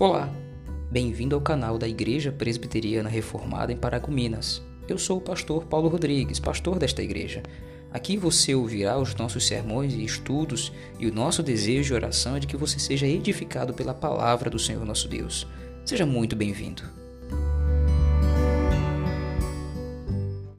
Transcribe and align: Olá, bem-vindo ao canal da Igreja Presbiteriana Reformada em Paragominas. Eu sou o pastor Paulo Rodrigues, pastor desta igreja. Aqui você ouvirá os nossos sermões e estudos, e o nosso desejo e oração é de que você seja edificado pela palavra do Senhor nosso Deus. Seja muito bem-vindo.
Olá, 0.00 0.32
bem-vindo 0.92 1.34
ao 1.34 1.42
canal 1.42 1.76
da 1.76 1.88
Igreja 1.88 2.30
Presbiteriana 2.30 3.08
Reformada 3.08 3.72
em 3.72 3.76
Paragominas. 3.76 4.62
Eu 4.86 4.96
sou 4.96 5.18
o 5.18 5.20
pastor 5.20 5.64
Paulo 5.64 5.88
Rodrigues, 5.88 6.38
pastor 6.38 6.78
desta 6.78 7.02
igreja. 7.02 7.42
Aqui 7.90 8.16
você 8.16 8.54
ouvirá 8.54 8.96
os 8.96 9.12
nossos 9.16 9.44
sermões 9.44 9.94
e 9.94 10.04
estudos, 10.04 10.72
e 11.00 11.08
o 11.08 11.12
nosso 11.12 11.42
desejo 11.42 11.94
e 11.94 11.96
oração 11.96 12.36
é 12.36 12.38
de 12.38 12.46
que 12.46 12.56
você 12.56 12.78
seja 12.78 13.08
edificado 13.08 13.74
pela 13.74 13.92
palavra 13.92 14.48
do 14.48 14.56
Senhor 14.56 14.84
nosso 14.84 15.08
Deus. 15.08 15.48
Seja 15.84 16.06
muito 16.06 16.36
bem-vindo. 16.36 16.97